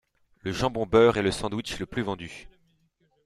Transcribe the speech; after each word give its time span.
Le 0.39 0.51
jambon 0.51 0.87
beurre 0.87 1.17
est 1.17 1.21
le 1.21 1.29
sandwich 1.29 1.77
le 1.77 1.85
plus 1.85 2.01
vendu. 2.01 2.49